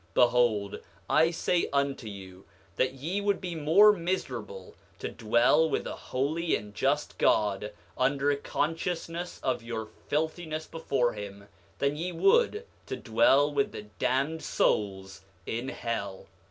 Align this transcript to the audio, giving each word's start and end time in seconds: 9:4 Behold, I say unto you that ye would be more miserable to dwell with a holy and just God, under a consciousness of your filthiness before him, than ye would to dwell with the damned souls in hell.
9:4 0.15 0.15
Behold, 0.15 0.79
I 1.07 1.29
say 1.29 1.69
unto 1.71 2.07
you 2.07 2.45
that 2.75 2.95
ye 2.95 3.21
would 3.21 3.39
be 3.39 3.53
more 3.53 3.93
miserable 3.93 4.73
to 4.97 5.09
dwell 5.11 5.69
with 5.69 5.85
a 5.85 5.95
holy 5.95 6.55
and 6.55 6.73
just 6.73 7.19
God, 7.19 7.71
under 7.95 8.31
a 8.31 8.35
consciousness 8.35 9.39
of 9.43 9.61
your 9.61 9.89
filthiness 10.07 10.65
before 10.65 11.13
him, 11.13 11.47
than 11.77 11.95
ye 11.95 12.11
would 12.11 12.65
to 12.87 12.97
dwell 12.97 13.53
with 13.53 13.73
the 13.73 13.83
damned 13.99 14.41
souls 14.41 15.21
in 15.45 15.69
hell. 15.69 16.25